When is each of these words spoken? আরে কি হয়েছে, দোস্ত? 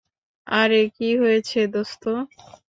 আরে 0.47 0.81
কি 0.95 1.09
হয়েছে, 1.21 1.59
দোস্ত? 1.73 2.03